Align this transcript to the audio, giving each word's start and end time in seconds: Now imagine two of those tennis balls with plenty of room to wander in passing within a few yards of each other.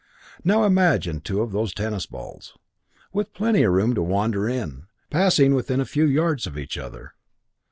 Now 0.43 0.63
imagine 0.63 1.21
two 1.21 1.41
of 1.41 1.51
those 1.51 1.75
tennis 1.75 2.07
balls 2.07 2.57
with 3.13 3.35
plenty 3.35 3.61
of 3.61 3.73
room 3.73 3.93
to 3.93 4.01
wander 4.01 4.49
in 4.49 4.87
passing 5.11 5.53
within 5.53 5.79
a 5.79 5.85
few 5.85 6.05
yards 6.07 6.47
of 6.47 6.57
each 6.57 6.75
other. 6.75 7.13